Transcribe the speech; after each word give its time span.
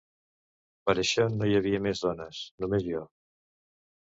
Per 0.87 0.95
això 1.03 1.25
no 1.33 1.49
hi 1.49 1.53
havia 1.59 1.83
més 1.89 2.01
dones, 2.07 2.41
només 2.65 2.89
jo... 2.89 3.05